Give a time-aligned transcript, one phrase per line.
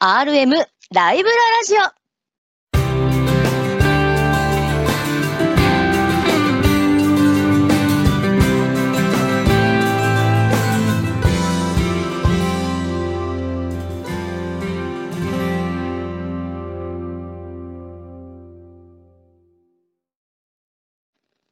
[0.00, 0.54] RM
[0.94, 1.78] ライブララジオ。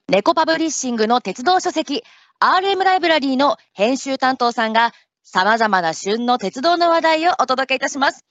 [0.08, 2.04] 猫パブリッシングの鉄道書籍
[2.38, 4.92] RM ライブラリーの編集担当さんが
[5.24, 8.24] 様々な旬の鉄道の話題をお届けいたします。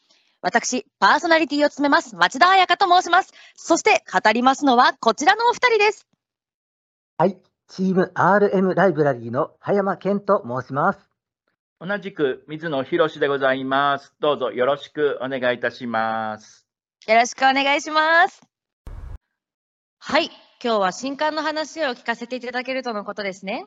[0.48, 3.34] 私、パーソナリティを務めます町田彩香と申します。
[3.56, 6.08] そして語りますのはこちらのお二人です。
[7.18, 11.00] はい、チーム RM ライブラリーの葉山健と申します。
[11.80, 14.14] 同じく水野博でございます。
[14.20, 16.68] どうぞよろしくお願いいたします。
[17.08, 18.44] よろしくお願いします。
[19.98, 20.26] はい、
[20.64, 23.66] 今日は新刊の話を聞かせていただけるとのことですね。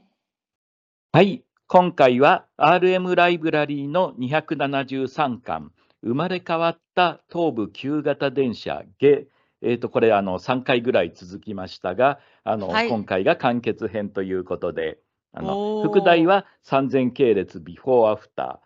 [1.11, 9.27] はい、今回は RM ライブラリーの273巻、生まれ変わった東武旧型電車下、
[9.63, 14.99] えー、とこれあの3回ぐらい続きましたが、あのはい今回が完結編ということで、
[15.33, 18.61] あの副題は3000系列ビフォーアフタ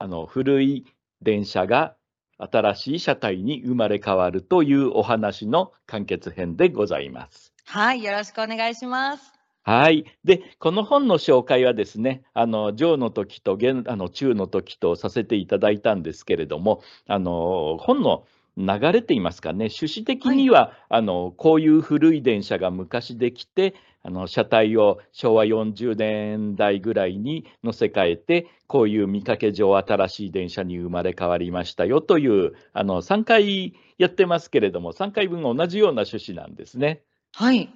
[0.00, 0.86] ー、あの古い
[1.20, 1.94] 電車が
[2.38, 7.52] 新しい車体に生まれ変わるというお話の完結編でございます。
[7.64, 9.31] はい、よろしくお願いします。
[9.64, 10.04] はい。
[10.24, 37.04] で、この本の紹介はですね、あの、上の時と現、あの、中の時とさせていただいたんですけれども、あの、本の流れって言いますかね、趣旨的には、あの、こういう古い電車が昔できて、あの、車体を昭和40年代ぐらいに乗せ替えて、こういう見かけ上新しい電車に生まれ変わりましたよという、あの、3回やってますけれども、3回分同じような趣旨なんですね。
[37.32, 37.72] はい。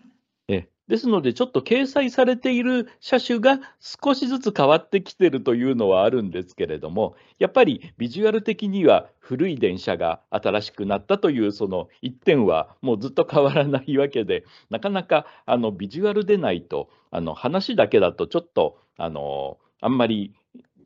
[0.49, 20.35] えですので、ちょっと掲載されている車種が少しずつ変わってきてるというのはあるんですけれども、やっぱりビジュアル的には古い電車が新しくなったというその一点はもうずっと変わらないわけで、なかなかあのビジュアルでないと、あの話だけだとちょっとあのあんまり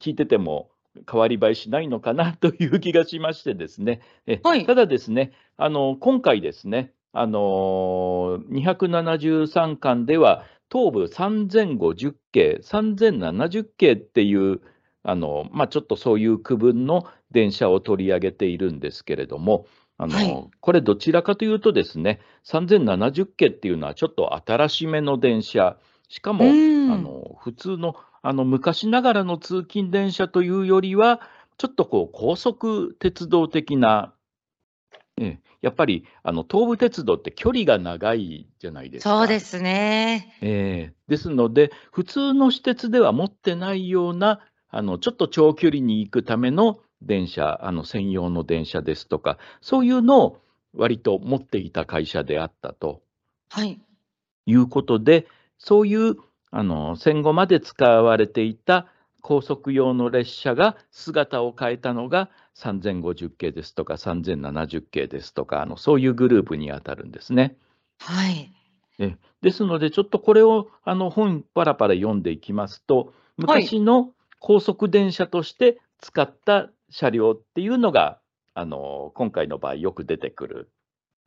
[0.00, 0.70] 聞いてても
[1.10, 4.00] 変わり映えしないのかなという気がしましてですね。
[4.26, 14.60] えはいただですね、あの今回ですね、あのー273巻では、東部3050系、3070系っていう、
[15.02, 19.66] あのまあ、ちょっとそういう区分の電車を取り上げているんですけれども、
[19.96, 20.50] あのはい。
[20.60, 25.76] これ、どちらかというとですね、3070系っていうのはちょっと新しめの電車、
[26.08, 26.92] しかも、うん。
[26.92, 31.20] あの普通のあの昔ながらの通勤電車というよりは、
[31.56, 34.14] ちょっとこう高速鉄道的な、
[35.20, 39.18] ええやっぱりあの東武鉄道って距離が長いじゃないですか。
[39.18, 40.34] そうですね。
[40.40, 50.40] ええですので、普通の私鉄では持ってないような、あのちょっと長距離に行くための電車、あの専用の電車ですとか、そういうのを
[50.74, 53.02] 割と持っていた会社であったと
[53.50, 53.78] はい。
[54.46, 55.26] いうことで、
[55.58, 56.16] そういう
[56.50, 58.86] あの戦後まで使われていた
[59.22, 67.56] 高速用の列車が姿を変えたのが3050系ですとか3070系ですとか、あのそういうグループに当たるんですね。
[67.98, 68.52] はい。
[68.98, 73.06] えですので、ちょっとこれをあの本パラパラ読んでいきますと、はい
[73.40, 78.18] 昔の高速電車として使った車両っていうのが、
[78.54, 80.70] あの今回の場合よく出てくる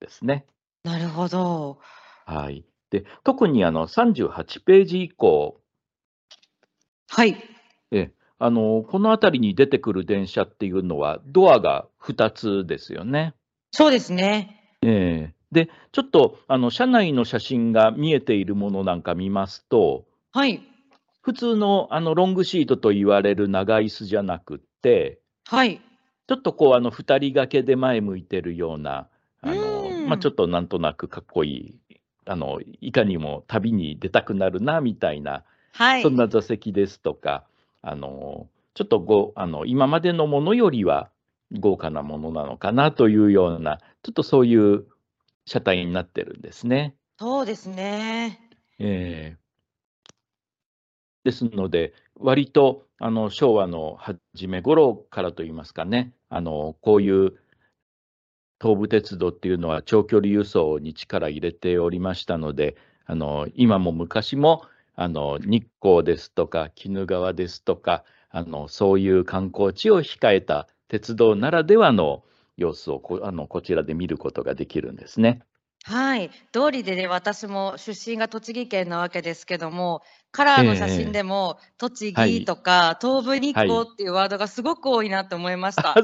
[0.01, 0.45] んですね。
[0.83, 1.79] なるほど。
[2.25, 5.59] はい、で特にあの38ページ以降、
[7.07, 7.52] はい。
[7.93, 13.33] えあのこの辺りに出てくる電車っていうのはドアが2つですよね。
[13.71, 14.77] そうですね。
[14.81, 20.61] ええでちょっとあの車内の写真が見えているものなんか見ますと、はい。
[21.21, 25.79] 普通のあのロングシートと言われる長椅子じゃなくって、はい。
[26.27, 29.07] ちょっとこうあの2人掛けで前向いてるような、
[29.41, 31.93] あのうんまあ、ちょっとなんとなくかっこいい
[32.25, 35.43] あの、いかにも旅に出たくなるなみたいな、
[35.73, 36.01] はい。
[36.01, 37.45] そんな座席ですとか、
[37.83, 41.11] あのちょっとごあの今までのものよりは
[41.59, 44.85] 豪華なものなのかなというような、ちょっとそういう
[45.45, 46.95] 車体になってるんですね。
[47.19, 48.49] そうですね。
[48.79, 49.43] ええ
[51.23, 57.33] ですので、割とあの昭和の初め頃からといいますかね、あのこういう
[58.61, 62.75] 東武鉄道っていうのは長距離輸送に力入れておりましたので、
[63.05, 64.63] あの今も昔も
[64.95, 68.03] あの日光ですとか鬼怒川ですとか
[68.33, 72.23] あの、そういう観光地を控えた鉄道ならではの
[72.57, 75.43] 様子をこあのこちらで見ることができるんですね。
[75.83, 76.31] はい。
[76.51, 80.01] 通りでね、私も出身が栃木県なわけですけども、
[80.31, 85.91] カラーの写真でも、栃はい木とか、東武日光はっていうワードがすごく多いなと思いました。
[85.91, 85.95] あ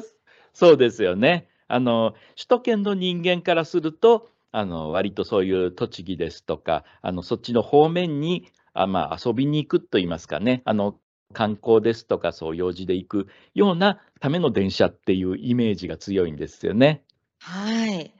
[0.53, 1.47] そうですよね。
[1.67, 10.99] あの首都圏の人間からすると、あの割とそういう栃木ですとか、あのそっちの方面にあ、まあ、遊びに行くといいますかね、あの
[11.33, 17.03] 観光ですとか、そう用事で行くようなための電車っていうイメージが強いんですよね。
[17.39, 18.13] はい。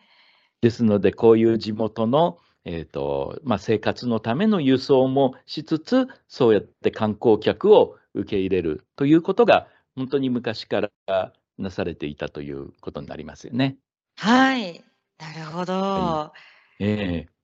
[0.62, 13.78] ですので、こういう地元の、えーとまあ、生活のための輸送もしつつ、そうやって観光客を受け入れるということが、本当に昔からなされていたということになりますよね。
[14.18, 14.84] はい。
[15.18, 15.74] なるほど。
[15.74, 16.34] は
[16.80, 17.39] ええ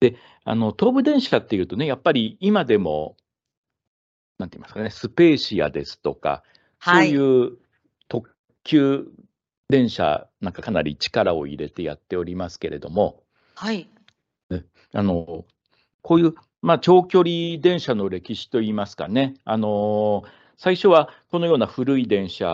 [0.00, 3.16] で、あの東武電車っていうとね、やっぱり今でも、
[4.38, 6.42] なんて言いますかね、スペーシアですとか、
[6.80, 7.10] そうはい。
[7.10, 7.58] いう
[8.08, 9.06] 特急
[9.68, 13.22] 電車なんかかなり力を入れてやっておりますけれども、
[13.54, 13.88] はい。
[14.92, 15.44] あの
[16.02, 20.24] こういう、まあ、長距離電車の歴史といいますかね、あの
[20.56, 22.46] 最初はこのような古い電車、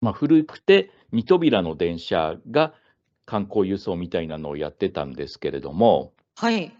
[0.00, 2.72] まあ、古くて2扉の電車が
[3.28, 6.72] 観光輸送みたいなのをやってたんですけれども、はい。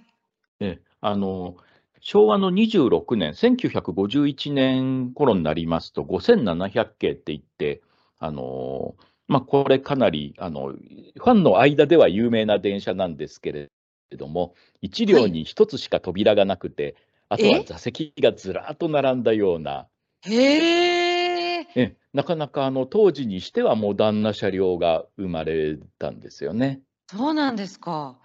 [0.61, 1.57] えあの
[2.01, 7.83] 昭和の26年、1951年頃になりますと、5700系って言って、
[8.19, 8.95] あの
[9.27, 13.71] まあ、これかなりあのファンの間では有名な電車なんですけれ
[14.17, 16.97] ども、1両に1つしか扉がなくて、
[17.29, 17.65] あとはえ？
[17.65, 19.87] 座席がずらっと並んだような、
[20.23, 21.97] へえ。
[22.19, 26.81] えなかなかあの当時にしてはモダンな車両が生まれたんですよね。
[27.11, 28.19] そうなんですか。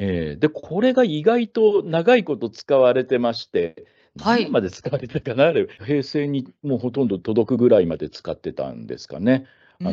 [0.00, 3.86] えーで、これが意外と長いこと使われてまして、
[4.20, 9.46] はいまで使われてたかな、あれ平成にもうほとんど届くぐらいまで使ってたんですかね。
[9.80, 9.92] あの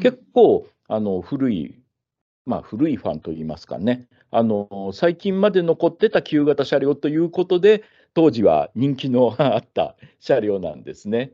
[0.00, 1.80] 結構あの古い、
[2.46, 7.84] まあ、古いファンといいますかねあの、最近まで残ってた旧型車両ということで、
[8.14, 11.32] 当時は人気のあった車両なんですね。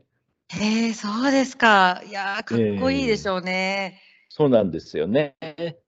[0.49, 2.01] へえ、そうですか。
[2.07, 4.01] いやー、かっこいいでしょうね。
[4.29, 5.35] そうなんですよね。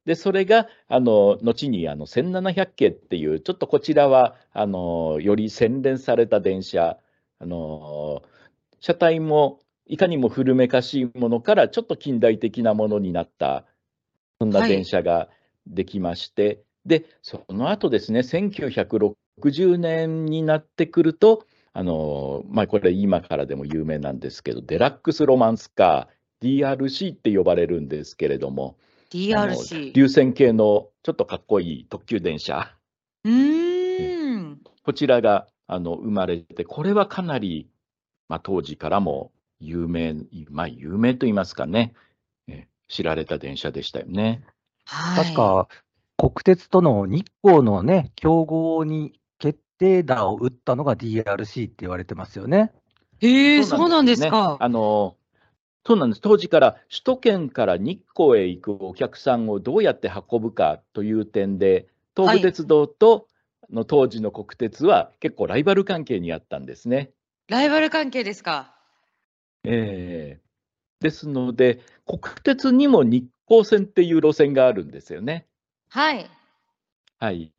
[0.05, 6.97] で、それが、あの、後に、あの、1700系っていう、ちょっとこちらは、あの、より洗練された電車、
[7.39, 8.23] あの、
[8.79, 13.65] 車体も、いかにも古めかしいものから、ちょっと近代的なものになった、
[14.39, 15.29] そんなはい電車が
[15.67, 21.45] できまして、で、その後ですね、1960年になってくると、
[21.77, 28.77] あの、まあ、これ今からでも有名なんですけど、デラックスロマンスカー、DRC って呼ばれるんですけれども、
[29.11, 29.93] DRC。
[29.93, 32.73] 流線形のちょっとかっこいい特急電車、
[33.23, 34.61] うーん。
[34.83, 37.69] こちらがあの生まれて、これはかなり、
[38.27, 40.15] まあ、当時からも有名、
[40.49, 41.93] まあ、有名と言いますかね、
[42.47, 44.41] え知られた電車でしたよね。
[44.85, 45.25] はい。
[45.25, 45.67] 確か、
[46.17, 49.19] 国鉄との日光のね、競合に
[49.77, 52.71] 決定打を打ったのが DRC って言われてますよね。
[53.19, 54.57] へえ、そうなんですねか。
[54.59, 55.15] あの
[55.85, 63.27] そうなんです当時から首都圏から日光へ行くお客さんをどうやって運ぶかという点で、東武鉄道と
[63.71, 67.11] の当時の国鉄は結構ライバル関係にあったんですね。
[67.47, 68.75] ライバル関係ですか。
[69.63, 70.47] ええ
[70.99, 75.45] ですので、国鉄にも日光線っていう路線があるんですよね。
[75.89, 76.27] はい。
[77.19, 77.51] はい、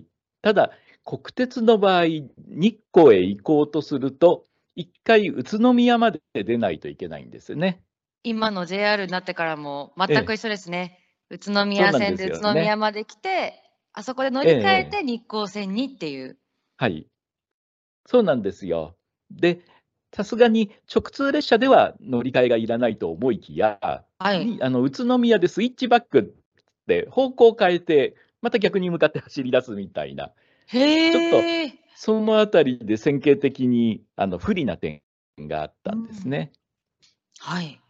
[0.42, 0.72] ただ、
[1.08, 4.44] 国鉄の場合、日光へ行こうとすると、
[4.76, 7.80] 一回宇都宮まで出ないといけないんですよね。
[8.24, 11.00] 今の JR になってからも全く一緒ですね。
[11.30, 13.54] 宇都宮線で宇都宮まで来て、
[13.94, 16.36] あそこで乗り換えて日光線にっていう。
[16.76, 17.06] はい。
[18.04, 18.94] そうなんですよ。
[19.30, 19.62] で、
[20.14, 24.44] さすがに直通列車では乗り換えがいらないと思いきや、はい。
[24.44, 26.36] にあの宇都宮でスイッチバック
[26.86, 30.32] で方向を変えて、また逆に向かって走り出すみたいな、
[30.68, 31.72] へえ。
[31.94, 35.02] そのあたりで線形的にあの不利な点
[35.38, 36.52] があったんですね。
[37.40, 37.80] はい。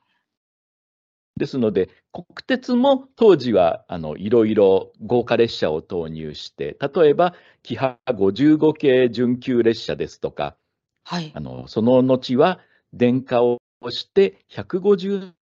[1.37, 10.57] ですので、国鉄も当時はあのいろいろ豪華列車を投入して、例えば、キハ55系準急列車ですとか、
[11.05, 11.41] はいあ。
[11.41, 12.61] のその後は
[12.93, 13.59] 電化を
[13.91, 15.33] して157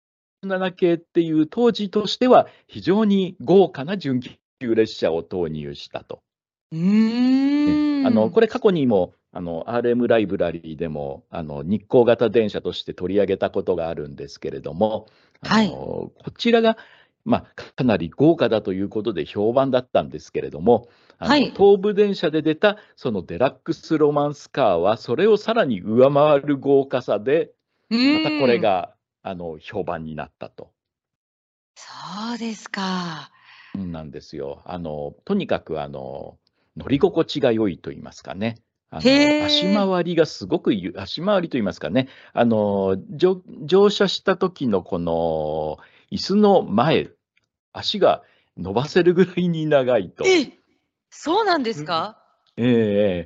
[0.77, 6.21] 系っていう当時としては非常に豪華な準急列車を投入したと。
[6.73, 8.07] うーん。
[8.07, 15.07] あのこれ過去にもあの RM ライブラリーでもあの日光型電車として取り上げたことがあるんですけれども、
[15.41, 16.79] あのこちらが、
[17.25, 27.53] まあ、かなり豪華だということで評判だったんですけれども、あのはい東武電車で出たそのデラックスロマンスカーはそれをさらに上回る豪華さで
[27.91, 28.59] ままたこれ。
[28.59, 30.71] があの評判になったと。
[31.75, 33.33] そうですか。
[33.75, 34.63] なんですよ。
[34.65, 36.39] あのとにかくあの
[36.77, 38.57] 乗り心地が良いと言いますかね。
[38.91, 45.79] あの足回りがすごくゆ、足回りといいますかね、あの乗乗車した時のこの
[46.13, 47.11] 椅子の前、
[47.73, 48.23] 足が
[48.57, 50.25] 伸ばせるぐらいに長いと。
[50.27, 50.53] え、
[51.11, 52.23] そうなんですか？
[52.57, 52.73] えええ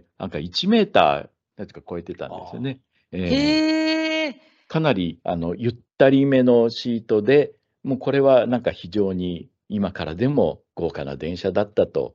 [0.03, 2.81] えなんか1メーターなんか超えてたんですよね。
[3.13, 4.41] ええへえ。
[4.67, 7.53] かなりあのゆったりめのシートで、
[7.85, 12.15] もうこれはなんか非常に今からでも豪華な電車だったと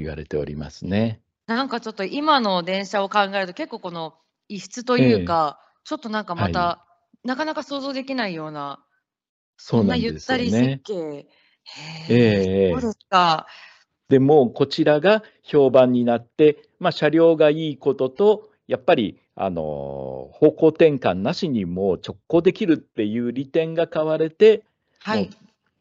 [0.00, 1.20] 言われておりますね。
[1.46, 4.14] なんかちょっと今の電車を考えると結構この
[4.48, 6.84] 異質というか、ちょっとなんかまた、は
[7.24, 8.84] なかなか想像できないような、
[9.56, 10.80] そんなですよったり設ね。
[10.84, 10.94] 計。
[10.94, 13.46] えへえええ、そうですか。
[14.08, 24.64] でもうこちらが評判になって、まあ、車両がいいことと、やっぱりあの方向転換なしにもう直行できるっていう利点が買われて、
[25.00, 25.30] はい。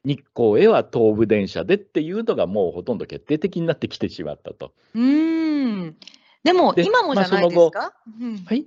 [0.09, 4.73] 日光へは東武電車でっていうのがもうほとんど決定的になってきてしまったと。
[4.95, 5.97] うーん。
[6.43, 8.65] でもで今もじゃないですか、うんはい、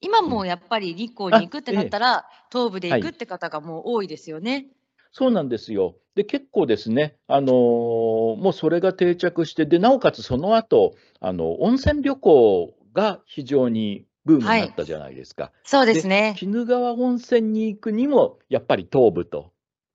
[0.00, 4.68] 今もやっぱり日光に行くってなったら、東部で行はいくって方がもう多いですよね。
[5.10, 5.96] そうなんですよ。
[6.14, 7.52] で、結構ですね、あのー
[8.36, 15.52] もうそれが定着して、で、なおかつその後、あの、温泉旅行が非常にブームになったじゃないですか。
[15.64, 16.36] そうですね。
[16.42, 19.52] 鬼怒川温泉に行くにも、やっぱり東武と。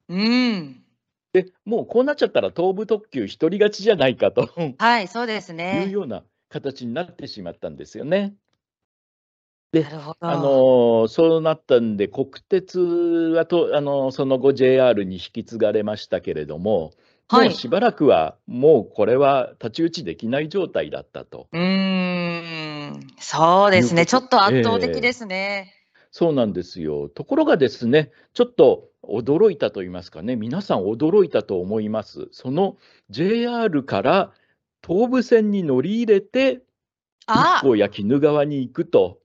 [0.10, 0.81] うん。
[1.34, 5.90] で、もうこうなっちゃったら東武特急一人勝ちじゃないかとはい、そうですいうね。
[5.90, 8.36] ような形になってしまったんですよね。
[9.74, 10.18] なるほど。
[10.28, 16.92] あのーそうなったんで、国鉄はと、あのーその後 JR に引き継がれましたけれども、
[17.30, 21.48] はいもうしばらくは、もうこれは太刀打ちできない状態だったと。
[21.54, 21.60] うー
[22.98, 23.08] ん。
[23.20, 24.06] そうですね。
[24.06, 25.74] ちょっと圧倒ええ的ですね。
[26.12, 27.10] そうなんですよ。
[27.10, 32.28] ところがですね、ちょっと驚いたと言いますかね、皆さん驚いたと思います。
[32.32, 32.78] その
[33.10, 34.34] JR から
[34.86, 36.62] 東武線に乗り入れて、日
[37.28, 39.20] あ、光や鬼怒川に行くと。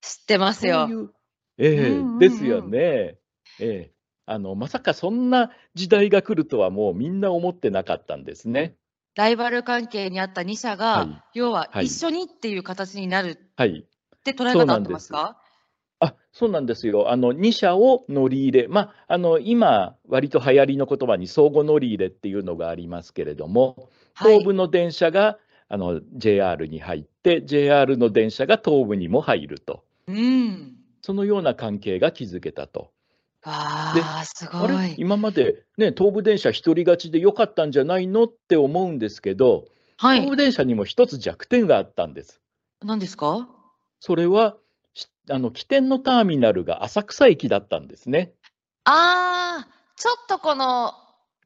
[0.00, 1.04] 知ってますよそうい。
[1.04, 1.14] う、
[1.58, 3.18] ええうんうんうんですよね。
[3.60, 3.92] ええ
[4.26, 8.76] あの、まさかそんな時代が来るとはもうみんな思ってなかったんですね。
[9.14, 13.86] ライバル関係にあった2社が、はい要ははい一緒にっていう形になるっはい。
[14.34, 15.42] て捉えそうなんです方合ってますか？
[16.00, 17.10] あ、そうなんですよ。
[17.10, 29.84] あの、2社を乗り入れ、まあ、あの、今、割と流行りの言葉に相互乗り入れっていうのがありますけれども、はい東武の電車が、あの、JR に入って、JR の電車が東武にも入ると。
[30.06, 30.76] うん。
[31.02, 32.90] そのような関係が築けたと。
[33.42, 34.68] あ、すあごい。
[34.88, 34.94] れ？
[34.98, 39.66] 今までね、東武電車一人勝ちでよかったんじゃないのって思うんですけど、
[39.96, 40.20] はい。
[40.20, 42.40] 東武電車にも一つ弱点があったんです。
[42.84, 43.48] 何ですか？
[44.00, 44.56] それは、
[44.94, 48.32] しあの、起点のターミナルが浅草駅だったんですね。
[48.84, 50.92] ああ、ちょっとこの、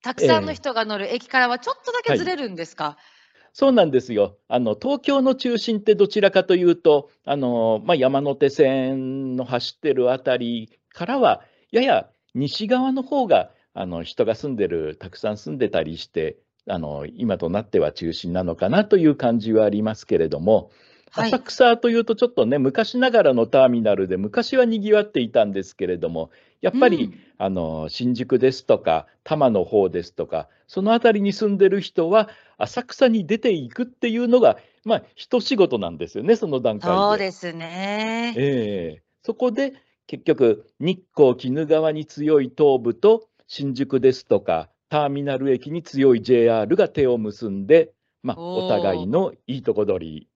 [0.03, 2.97] たくさんのええ人が乗る駅からはちょっとだけずれるんですか、
[3.53, 4.39] そうなんですよ。
[4.49, 27.15] あの、東京の中心ってどちらかというと、あの、まあ、山手線の走ってるあたりからは、やや西側の方が、あの、人が住んでる、たくさん住んでたりして、あの、今となっては中心なのかなという感じはありますけれども、はい浅草というとちょっとね、昔ながらのターミナルで、昔は賑わっていたんですけれども、やっぱり、うん。
[27.39, 36.97] あの新宿ですとか、多摩の方ですとか、その辺りに住んでる人は、浅草に出ていくっていうのが、まあ、一仕事なんですよね、その段階で。
[36.97, 38.35] そうですね。
[38.37, 39.03] ええ。
[39.23, 39.75] そこで
[40.07, 47.93] 結局、日光、鬼怒川に強い東部と、新宿ですとか、ターミナル駅に強い JR が手を結んで、
[48.23, 50.29] まあ、お互いのいいとこ取り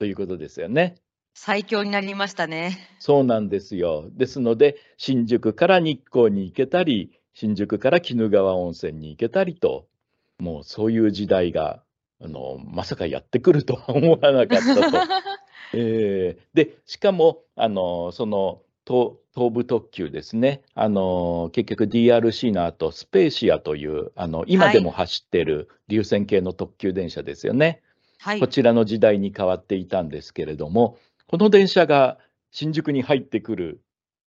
[0.00, 0.96] ということですよね。
[1.34, 2.78] 最強になりましたね。
[2.98, 4.08] そうなんですよ。
[4.12, 9.86] ですので、新宿から日光に行けたり、新宿から鬼怒川温泉に行けたりと、
[10.38, 11.82] もうそういう時代が、
[12.18, 14.98] あのまさかやってくるとは 思わなかったと。
[15.74, 27.82] えーで、しかも、あのその東東武特急ですね、あの結局 DRC の後、スペーシアという、あの今でも走ってる流線形の特急電車ですよね。
[28.20, 28.46] はいこ。
[28.46, 32.18] ちらの時代に変わっていたんですけれども、この電車が
[32.50, 33.82] 新宿に入ってくる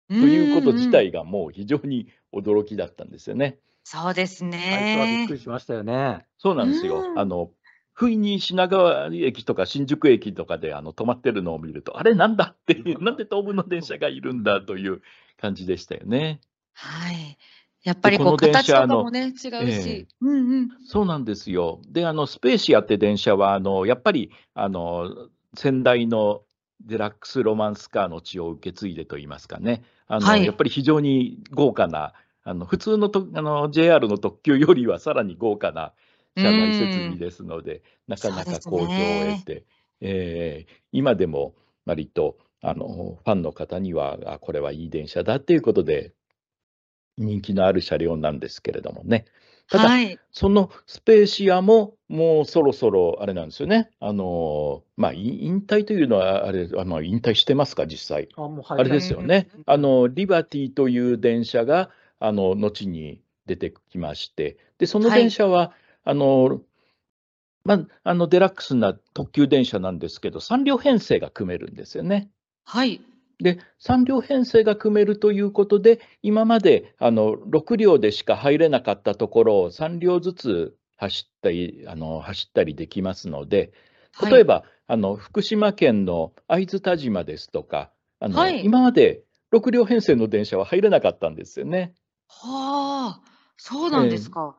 [0.08, 0.90] ということ自。
[0.90, 3.58] 体がもう非常に驚きだったんですよね。
[3.84, 5.34] そうです最初はびっねく。
[5.34, 6.26] りしましたよね。
[6.38, 7.00] そうなんですよ。
[7.00, 7.50] うんあの
[7.98, 15.02] 不意に品川駅とか新宿駅とかであの止まってるのを見ると、あれなんだっていう、 なんで東武の電車がいるんだという
[15.36, 16.40] 感じでしたよね。
[16.74, 17.36] はい。
[17.84, 20.08] やっぱりでこう形とかもね、違うえし。
[20.20, 20.68] うんうん。
[20.86, 21.80] そうなんですよ。
[21.88, 26.42] で、あのスペーシアって電車は、あのやっぱりあの先代の
[26.84, 35.92] デラックスロマンスカーの血を受け継いでといいますかね、あのはいやっぱり非常に豪華な、あの普通のとあの JR の特急よりはさらに豪華な
[36.36, 39.64] 車内設備ですので、なかなか好評を得て、
[40.00, 41.54] えー今でも
[41.84, 46.12] 割とあのファンの方には、あこれはいい電車だっていうことで、
[47.18, 49.26] 人気のある車両なんですけれどもね。
[49.70, 50.18] ただ、はい。
[50.32, 53.90] そのスペーシアももうそろそろあれなんですよね。
[54.00, 58.28] あのまあ、い引退というのは、あれ、あの引退してますか、実際。
[58.36, 59.48] あもうあれですよね。
[59.66, 65.72] あの、リバティという電車が、あの、後に出てきまして、で、そのはい電車は、
[66.04, 66.62] あの、
[67.64, 72.30] まあ、あの、デラックスな特急電車なんですけど、3両編成が組めるんですよね。
[72.64, 73.02] はい。
[73.40, 83.72] で、3両編成が組めるということで、今まであの6両でしか入れなかったところを3両ずつ走ったりあの走ったりできますので、
[84.28, 87.90] 例えば、あの福島県の会津田島ですとか、
[88.20, 91.94] あのはい今まで6両編成の電車は入れなかったんですよね。
[92.26, 93.22] はあ、
[93.56, 94.56] そうなんですか。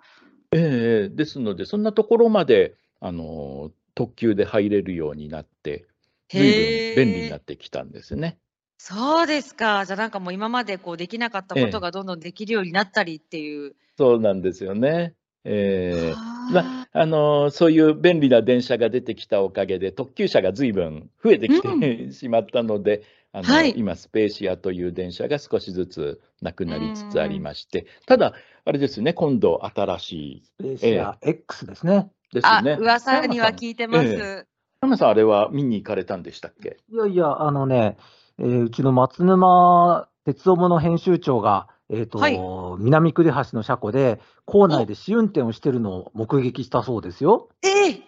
[0.52, 5.86] ええですので、そんなところまであの特急で入れるようになって、
[6.30, 8.40] 随分便利になってきたんですね。
[8.82, 9.84] そうですか。
[9.86, 13.76] じゃあなんかもう今までこうできなかったことがどんどんできるようになったりっていう。
[13.98, 15.14] そうなんですよね。
[15.44, 16.16] ええは
[16.54, 28.34] まあのそういう便利な電車が出てきたおかげで、特急車がずいぶん増えてきて、うしまったので、あのはい今、スペーシアという電車が少しずつなくなりつつありまして、ただ、
[28.66, 32.10] あれですね、今度、新しいスペーシア X ですね。
[32.32, 32.78] あ、ですね。
[32.80, 34.08] 噂には聞いてます。
[34.08, 34.46] え
[34.82, 36.78] 山さん、あれは見に行かれたんでしたっけ？
[36.92, 37.98] いやいや、あのね、
[38.40, 42.40] えーうちの松沼鉄道部の編集長が、えーとはい
[42.80, 47.50] 南栗橋の車庫で、構内で試運転をしてるのを目撃したそうですよ。
[47.62, 48.02] ええ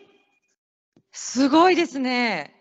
[1.11, 2.55] すごいですね。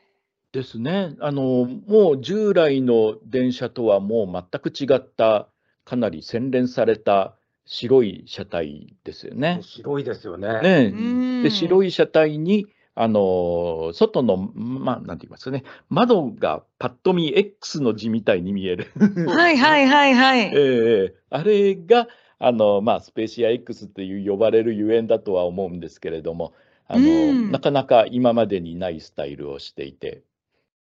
[0.53, 1.15] ですね。
[1.21, 5.49] あの、もう従来の電車とはもう全く違った、
[5.85, 9.61] かなり洗練された白い車体ですよね。
[9.63, 10.61] 白いですよね。
[10.61, 12.67] ねうんで、白い車体に、
[13.03, 18.93] あの、外の、まあ、なんて言いますかね、窓がパッと見 X の字みたいに見える。
[19.27, 20.41] はいはいはいはい。
[20.55, 26.53] ええあれが、あの、まあ、スペーシア X っていう呼ばれるゆえんだとは思うんですけれども、
[26.89, 30.23] あの、うんなかなか今までにないスタイルをしていて、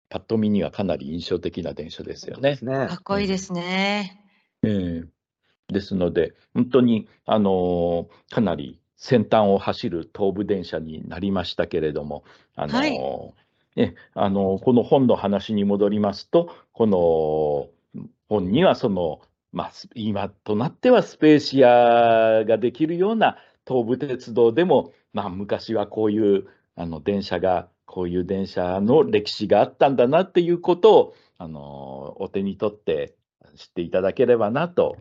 [0.08, 2.58] パッと見にはかなり印象的な電車ですよね。
[2.62, 4.24] ねかっこいいですね。
[4.64, 12.24] ええですので、本当に、あのーかなり先端を走る東武電車になりましたけれども、
[12.56, 13.34] あのーはい。
[13.76, 19.20] ねあのーこの本の話に戻りますと、この本にはその、
[19.52, 33.14] まあ、ス今となってはスペーシアができるような東武鉄道でも、まあ、昔はこういうあの電車が、こういう電車の歴史があったんだなっていうことを、あのーお手に取って
[33.56, 34.96] 知っていただければなと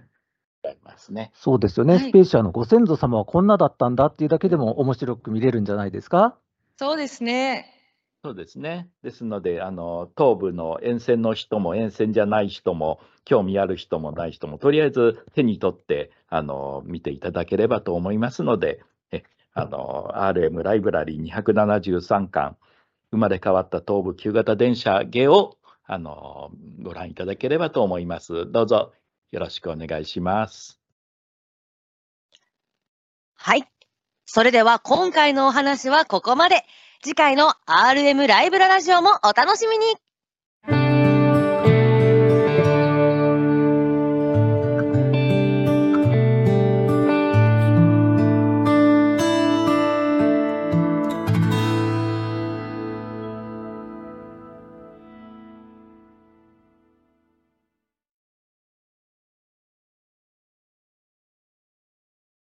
[1.11, 1.31] ね。
[1.33, 6.37] そうですよね、はいスペーシアのご先祖様はこんなだったんだっていうだけでも面白く見れるんじゃないですか？
[6.77, 7.73] そうですね。
[8.23, 8.89] そうですね。
[9.03, 22.57] ですので、あの東部の沿線の人も沿線じゃない人も、興味ある人もない人も、とりあえず手に取ってあの見ていただければと思いますので、えあの RM ライブラリー273巻、
[23.11, 28.51] 生まれ変わった東部旧型電車芸をあのご覧いただければと思います。
[28.51, 28.93] どうぞ
[29.31, 30.79] よろしくお願いします。
[33.35, 33.63] はい。
[34.25, 36.63] それでは今回のお話はここまで。
[37.03, 39.85] 次回の RM ライブララジオもお楽しみに